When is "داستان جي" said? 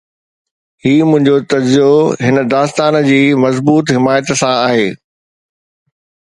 2.47-3.21